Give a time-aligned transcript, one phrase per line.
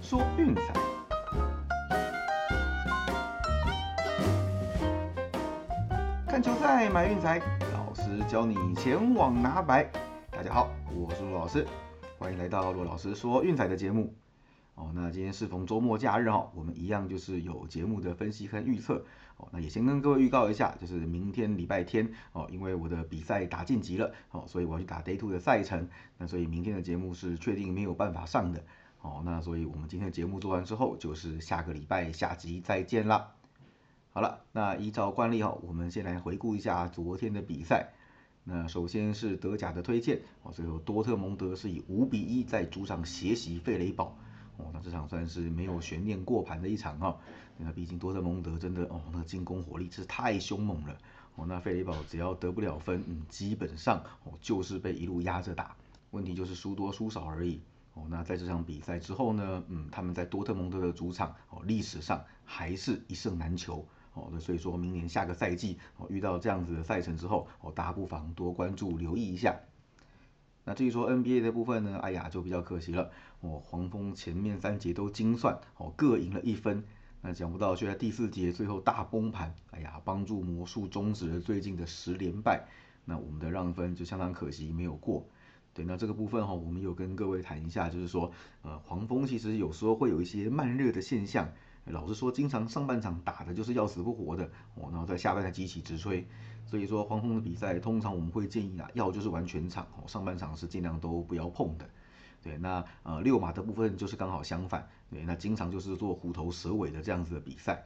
[0.00, 0.62] 说运彩，
[6.26, 7.40] 看球赛买运彩，
[7.72, 9.90] 老师教你前往拿白。
[10.30, 11.66] 大家好，我是陆老师，
[12.18, 14.14] 欢迎来到陆老师说运彩的节目。
[14.74, 19.04] 哦，那今天适逢周末假日哈，我们一样就是有节目的分析和预测。
[19.38, 28.62] 哦，那也先跟各位预告一下，就是明天礼拜天哦，因为我的比赛打晋级了，哦，所以我要去打 Day Two 的赛程，那所以明天的节目是确定没有办法上的。
[29.08, 33.32] 哦，那所以我们今天的节目做完之后，就是下个礼拜下集再见啦。
[34.12, 37.88] 好了，那依照惯例哈，我们先来回顾一下昨天的比赛。
[38.44, 44.14] 那首先是德甲的推荐，哦，最后多特蒙德是以五比一在主场血洗费雷堡。
[44.58, 47.16] 哦，那这场算是没有悬念过盘的一场哈。
[47.56, 50.98] 那毕竟多特蒙德真的哦，那进攻火力是太凶猛了。
[51.36, 55.76] 哦，那费雷堡只要得不了分，嗯，基本上哦就是被一路压着打。
[56.10, 57.60] 问题就是输多输少而已。
[57.94, 63.86] 哦，那在这场比赛之后呢，嗯，他们在多特蒙德的主场哦，历史上还是一胜难求。
[64.14, 69.60] 哦，那所以说明年下个赛季哦，遇到这样子的赛程之后，哦，大家不妨多关注留意一下。
[70.64, 73.10] 那至于说 NBA 的部分呢，哎呀，就比较可惜了。
[73.40, 76.84] 哦，黄蜂前面三节都精算，哦，各赢了一分。
[77.20, 82.66] 那想不到却在第四节最后大崩盘，哎呀，帮助魔术终止了最近的十连败。
[83.04, 85.26] 那我们的让分就相当可惜没有过。
[85.78, 91.48] 对，那这个部分哈，我们有跟各位谈一下，就是说，呃，黄蜂其实有时候会有一些慢热的现象。
[91.84, 96.26] 老实说，经常上半场打的就是要死不活的，哦，然后在下半场激起直吹。
[96.66, 101.88] 所以说黄蜂的比赛，通常我们会建议啊，要就是玩全场哦，上半场是尽量都不要碰的。
[102.42, 107.84] 对，那呃六码的部分就是刚好相反，对，那经常就是做虎头蛇尾的这样子的比赛。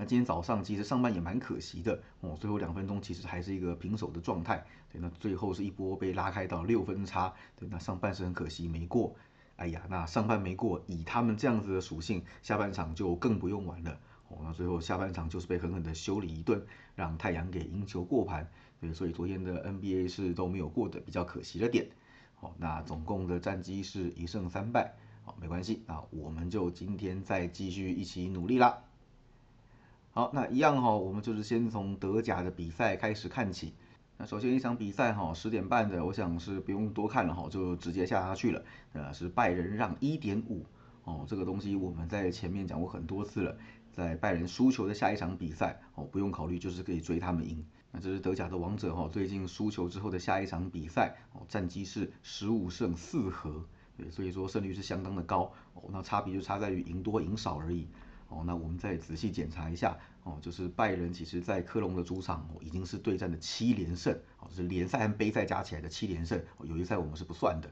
[0.00, 4.64] 那今天早上其实上半也蛮可惜的哦，最后两分钟其实还是一个平手的状态。
[4.92, 9.16] 对，那最后是一波被拉开到六分差，对，那上半是很可惜没过。
[9.56, 13.98] 哎呀，那上半没过，以他们这样子的属性，下半场就更不用玩了。
[14.28, 16.64] 哦，那最后下半场就是被狠狠的修理一顿，
[16.94, 18.48] 让太阳给赢球过盘，
[18.80, 21.88] 对，所以昨天的 NBA 是都没有过的，比较可惜的点。
[22.38, 28.78] 哦，那总共的战绩是一胜三败，好，没关系，那我们就今天再继续一起努力啦。
[30.18, 33.72] 好，那一样哈，我们就是先从德甲的比赛开始看起。
[34.16, 38.64] 那首先一场比赛哈，十点半的，我想是不用多看了哈，就直接下下去了。
[38.94, 40.66] 呃，是拜仁让一点五，
[41.04, 43.56] 哦，这个东西我们在前面讲过很多次了。
[43.92, 47.64] 在拜仁输球的下一场比赛，哦，不用考虑，就是可以追他们赢。
[47.92, 53.64] 那这是德甲的王者哈，最近输球之后的下一场比赛，哦，战绩是十五胜四和，
[53.96, 55.52] 对，所以说胜率是相当的高。
[55.74, 57.86] 哦，那差别就差在于赢多赢少而已。
[58.28, 67.70] 哦，那我们再仔细检查一下，哦，就是拜仁其实在科隆的主场，哦，已经是对战的七连胜，哦，是联赛和杯赛加起来的七连胜，友谊赛我们是不算的。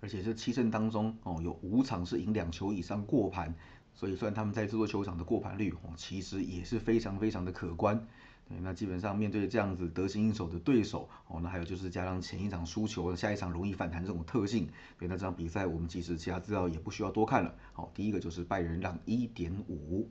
[0.00, 3.54] 而且这七胜当中，哦，有五场是赢两球以上过盘。
[3.94, 8.08] 所以算他们在这座球场的过盘率哦，其实也是非常非常的可观。
[8.48, 17.54] 对，那基本上面对这样子得心应手的对手哦，那还有就是加上前一场输球，下一场容易反弹这种特性，对，那这场比赛我们其实其他资料也不需要多看了。
[17.72, 20.08] 好，第一个就是拜仁让一点五。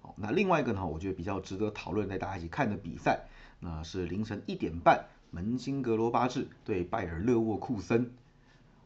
[0.00, 3.26] 好，那另外一个呢，我觉得比较值得讨论带大家一起看的比赛，
[3.60, 8.10] 那是凌晨一点半，门兴格罗巴治对拜尔勒沃库森。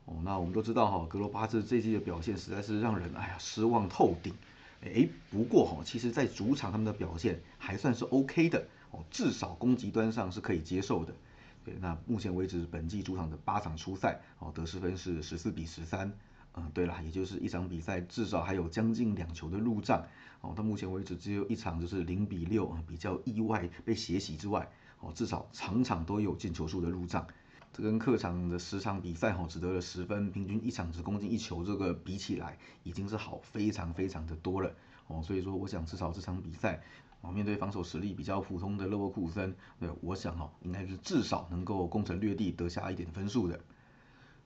[0.05, 4.35] 哦，那我们都知道哈，格罗巴治这季的表现实在是让人哎呀失望透顶。
[4.95, 11.15] 哎，不过哈，其实在主场他们的表现还算是 OK 的哦，至少攻击端上是可以接受的。
[11.65, 16.13] 对，那目前为止本季主场的八场初赛哦，得失分是十四比十三。
[16.55, 20.07] 嗯，对了，也就是一场比赛至少还有将近两球的入账。
[20.41, 24.71] 哦，到目前为止只有一场就是零比六啊，比较意外被血洗之外，
[25.01, 27.27] 哦，至少场场都有进球数的入账。
[27.77, 34.73] 这跟客场的十场比赛哈只得了十分，平均一场只攻进一球，这个比起来已经是好非常非常的多了
[35.09, 35.21] 哦。
[35.23, 36.81] 所以说，我想至少这场比赛
[37.21, 43.61] 哦，面对防守实力比较普通的勒沃库森，对，我想哈应该是至少能够攻城略地得下一点分数的。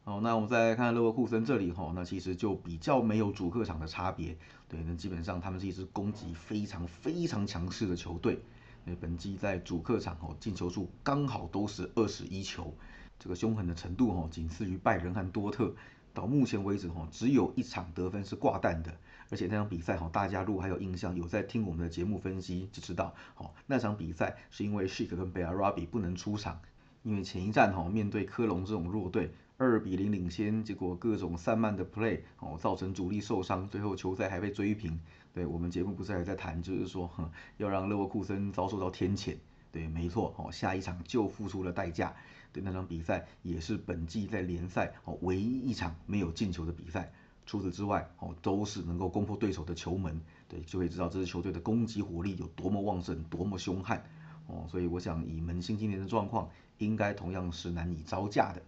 [0.03, 4.37] 哦，那我们再来看勒沃库森这里哈，那其实就比较没有主客场的差别，
[4.69, 8.41] 对，那基本上他们是一支攻击非常非常强势的球队，
[8.85, 12.75] 那本季在主客场哦进球数刚好都是二十一球。
[13.21, 15.73] 这个凶狠的程度哈，仅次于拜仁和多特。
[16.13, 18.93] 到目前为止哈，只有一场得分是挂蛋的，
[19.31, 26.61] 而且那场比赛哈，大家如果还有印象，有在听我们的节目分析就知道，哦，那场比赛是因为 Shik 跟贝尔拉比不能出场，
[27.05, 34.99] 因为前一站哈面对科隆这种弱队，二比零领先，结果各种散漫的 play 哦，造成主力受伤，最后球赛还被追平。
[35.33, 37.09] 对我们节目不是还在谈，就是说
[37.57, 39.37] 要让勒沃库森遭受到天谴。
[39.73, 42.15] 对，没错，哦，下一场就付出了代价。
[42.53, 47.13] 对，那场比赛也是本季在联赛哦唯一一场没有进球的比赛，
[47.47, 54.05] 除此之外，哦，都是能够攻破对手的球门，对，就会知道这支球队的攻击火力有多么旺盛，多么凶悍，
[54.49, 58.63] 哦，所以我想以门兴今年的状况，应该同样是难以招架的，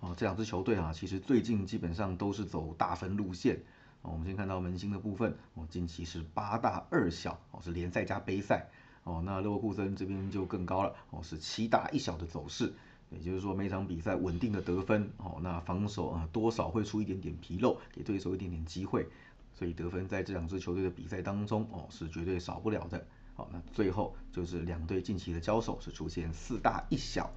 [0.00, 3.56] 哦，这两支球队啊，其实最近基本上都是走大分路线，
[4.00, 8.70] 哦，我们先看到门兴的部分，哦，近期是八大二小，哦，是联赛加杯赛，
[9.04, 12.72] 哦，那勒沃库森这边就更高了，哦，是七大一小的走势。
[13.10, 19.06] 也就是说，每场比赛稳定的得分，哦，那防守啊多少会出一点点纰漏，给对手一点点机会，
[19.52, 23.06] 所以得分在这两支球队的比赛当中，哦，是绝对少不了的。
[23.34, 27.30] 好，那最后就是两队近期的交手是出现四大一小，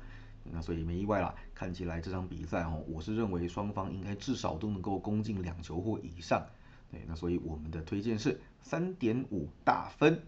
[0.44, 6.46] 那所以没意外啦，看起来这场比赛哦，我是认为双方应该至少都能够攻进两球或以上。
[6.90, 10.24] 对，那所以我们的推荐是三点五大分。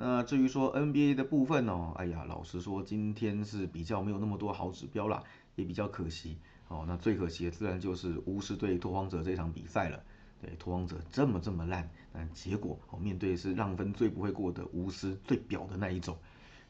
[0.00, 5.24] 那至于说 NBA 的部分哦，哎呀，老实说，今天是比较没有那么多好指标啦，
[5.56, 6.84] 也比较可惜哦。
[6.86, 10.00] 那最可惜的自然就是巫师对拓荒者这场比赛了。
[10.40, 16.16] 对，拓荒者这么这么烂，但结果哦，面对是让分最不会过的巫师，最表的那一种。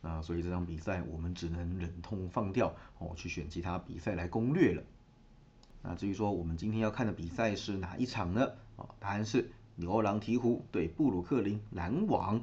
[0.01, 4.83] 那所以这场比赛我们只能忍痛放掉哦，去选其他比赛来攻略了。
[5.83, 8.53] 那至于说我们今天要看的比赛是哪一场呢？
[8.77, 12.41] 哦，答案是牛郎鹈鹕对布鲁克林篮网。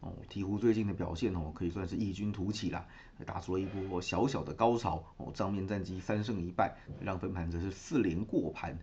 [0.00, 2.86] 哦，鹈鹕最近的表现哦，可以算是异军突起啦，
[3.26, 5.32] 打出了一波小小的高潮哦。
[5.34, 8.78] 账面战绩三胜一败，让分盘则是四连过盘。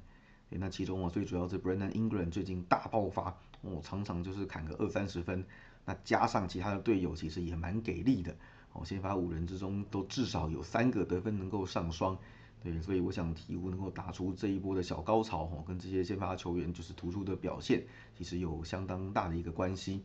[0.50, 5.46] 那其中哦，最主要是 Brandon Ingram 最近大爆发哦，常常就是砍个二三十分。
[5.86, 8.36] 那加上其他的队友其实也蛮给力的
[8.74, 12.18] 哦，先发五人之中都至少有三个得分能够上双。
[12.62, 17.86] 对，所以我想鹈鹕能够打出这一波的小高潮哦，跟这些先发球员就是突出的表现，
[18.18, 20.04] 其实有相当大的一个关系。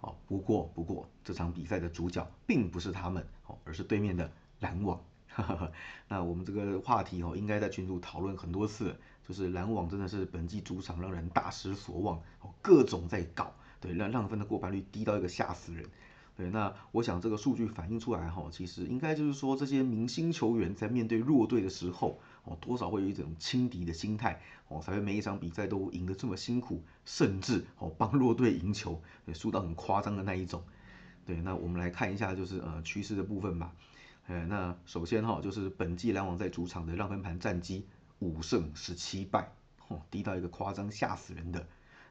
[0.00, 4.30] 哦，不过不过这场比赛的主角并不是他们哦，而是对面的
[4.60, 5.00] 篮网。
[6.08, 15.86] 那我们这个话题哦，应该在群组讨论很多次，就是篮网真的是本季主场让人大失所望哦，各种在搞，对让让分的过半率低到一个吓死人。
[16.40, 22.18] 对，那我想这个数据反映出来哈，其实应该就是说这些明星球员在面对弱队的时候。
[22.42, 29.02] 哦，多少会有一种轻敌的心态，哦，才会每一场比赛都赢得这么辛苦，甚至哦帮弱队赢球，
[29.34, 30.62] 输到很夸张的那一种。
[31.26, 33.74] 对，那我们来看一下就是呃趋势的部分吧。
[34.26, 37.86] 呃，那首先哈就是本季篮网在主场的让分盘战绩
[38.20, 39.52] 五胜十七败，
[39.88, 41.66] 哦，低到一个夸张吓死人的。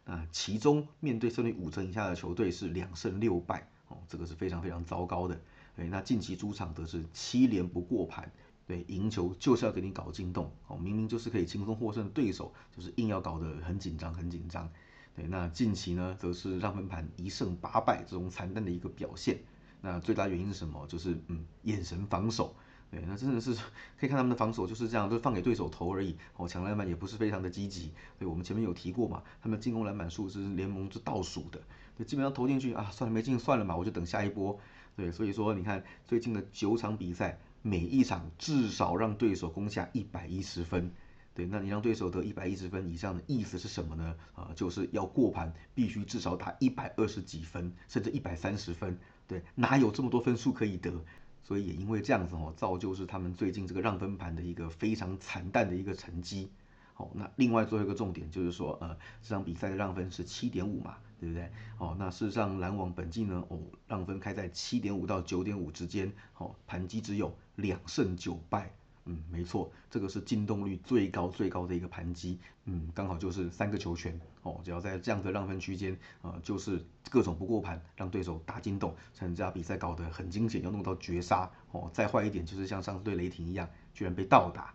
[0.05, 5.39] 那其中面对胜率五成以下的球队是两胜六败，哦，这个是非常非常糟糕的。
[5.75, 8.31] 对，那近期主场则是七连不过盘。
[8.65, 14.69] 对，赢球就是要给你搞惊动哦，明明就是可以轻松获胜的对手，就是硬要搞得很紧张，很紧张。
[15.15, 19.39] 对，那近期呢，则是让分盘一胜八败这种惨淡的一个表现。
[19.81, 20.85] 那最大原因是什么？
[20.87, 22.55] 就是嗯，眼神防守。
[22.91, 23.55] 对，那真的是
[23.99, 26.15] 可以看他们的防守就是这样，就放给对手投而已。
[26.37, 27.91] 哦，抢篮板也不是非常的积极。
[28.19, 31.59] 对，我们前面有提过嘛，他们进攻篮板数是联盟是倒数的。
[31.99, 34.57] 对，基本上投进去啊，算了没进算了嘛，我就等下一波。
[34.95, 37.37] 对，所以说你看最近的九场比赛。
[37.61, 40.89] 每一场至少让对手攻下一百一十分，
[41.35, 44.15] 对，那你让对手得一百一十分以上的意思是什么呢？
[44.33, 48.97] 啊，就是要过盘必须至少打一百二十几分，甚至一百三十分，
[49.27, 51.03] 对，哪有这么多分数可以得？
[51.43, 56.49] 所以也因为这样子哦，造就是他们最近这个让分盘的一个非常惨淡的一个成绩。
[56.99, 61.49] 好，那另外最后一个重点就是说，呃，这场比赛的让分是七点五嘛，对不对？
[61.77, 68.69] 哦，那事实上篮网本季呢，哦，让分开在七点五到九点五之间，哦，盘击只有两胜九败，
[69.05, 84.73] 嗯，没错，这个是进动率最高最高的一个盘击，嗯，刚好就是三个球权，哦，只要在这样的让分区间，呃，就是各种不过盘，让对手打进洞，甚至把比赛搞得很惊险，要弄到绝杀，哦，再坏一点就是像上次对雷霆一样，居然被倒打。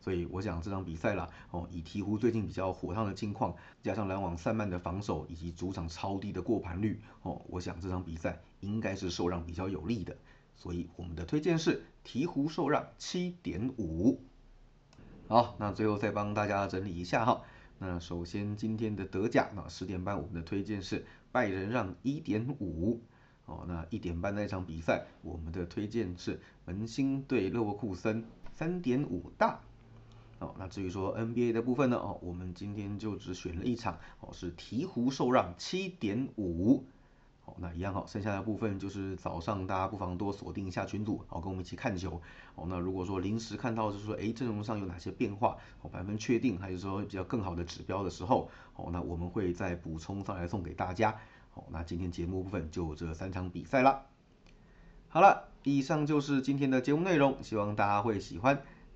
[0.00, 10.16] 所以我想这场比赛啦，哦，以鹈鹕最近比较火烫的近况，加上篮网散漫的防守以及主场超低的过盘率，哦，我想这场比赛应该是受让比较有利的。
[10.56, 14.20] 所以我们的推荐是鹈鹕受让七点五。
[15.28, 17.42] 好，那最后再帮大家整理一下哈。
[17.78, 23.00] 那首先今天的德甲，那十点半我们的推荐是拜仁让一点五。
[23.46, 29.60] 哦，那一点半那场比赛，我们的推荐是门兴对勒沃库森三点五大。
[30.40, 31.96] 哦，那至于说 NBA 的部分呢？
[31.98, 36.84] 哦，我们今天就只选了一场，哦，是鹈鹕受让七点五。
[37.44, 42.20] 哦，那一样好，剩下的部分就是早上大家不妨多锁定一下群组，好，跟我们一起看球。
[42.54, 51.18] 哦，那如果说临时看到就是说，哎，阵容上有哪些变化，哦，百分确定，还是说比较更好的指标的时候，哦，那我们会再补充上来送给大家。
[51.50, 54.06] 好，那今天节目部分就这三场比赛啦。
[55.08, 58.62] 好了，以上就是今天的节目内容，希望大家会喜欢。